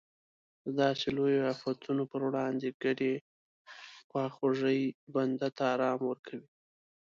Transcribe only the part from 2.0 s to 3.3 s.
پر وړاندې ګډې